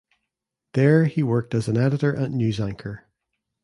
There 0.73 1.05
he 1.05 1.21
worked 1.21 1.53
as 1.53 1.67
an 1.67 1.77
editor 1.77 2.11
and 2.11 2.33
news 2.33 2.59
anchor. 2.59 3.07